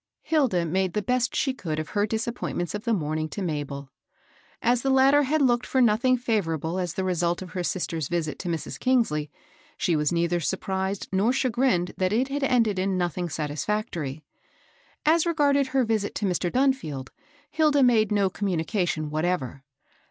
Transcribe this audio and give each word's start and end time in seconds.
Hilda 0.23 0.65
made 0.65 0.93
the 0.93 1.03
best 1.03 1.35
she 1.35 1.53
could 1.53 1.77
of 1.77 1.89
her 1.89 2.07
disappoint 2.07 2.57
ments 2.57 2.73
of 2.73 2.85
the 2.85 2.93
morning 2.95 3.29
to 3.29 3.41
Mabel. 3.43 3.91
As 4.59 4.81
the 4.81 4.89
latter 4.89 5.21
had 5.21 5.43
looked 5.43 5.67
for 5.67 5.79
nothing 5.79 6.17
&vorable 6.17 6.81
as 6.81 6.95
the 6.95 7.03
result 7.03 7.43
of 7.43 7.51
her 7.51 7.63
sister's 7.63 8.07
visit 8.07 8.39
to 8.39 8.47
Mrs. 8.49 8.79
Kingsley, 8.79 9.29
she 9.77 9.95
was 9.95 10.11
neither 10.11 10.39
surprised 10.39 11.07
nor 11.11 11.31
chagrined 11.31 11.93
that 11.97 12.11
it 12.11 12.29
had 12.29 12.41
exA^^VsL 12.41 12.45
TikSj^t!e> 12.45 12.45
IS 12.49 12.75
274 12.75 12.87
MABEL 12.87 13.03
ROSS. 13.11 13.17
ing 13.17 13.29
satisfactory. 13.29 14.23
As 15.05 15.25
regarded 15.27 15.67
her 15.67 15.83
visit 15.85 16.15
to 16.15 16.25
Mr. 16.25 16.51
Dunfield, 16.51 17.09
Hilda 17.51 17.83
made 17.83 18.11
no 18.11 18.27
communication 18.31 19.11
what 19.11 19.23
ever. 19.25 19.63